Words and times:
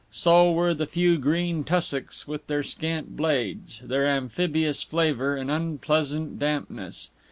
So 0.09 0.51
were 0.51 0.73
the 0.73 0.87
few 0.87 1.19
green 1.19 1.63
tussocks, 1.63 2.27
with 2.27 2.47
their 2.47 2.63
scant 2.63 3.15
blades, 3.15 3.81
their 3.85 4.07
amphibious 4.07 4.81
flavor 4.81 5.35
and 5.35 5.51
unpleasant 5.51 6.39
dampness. 6.39 7.11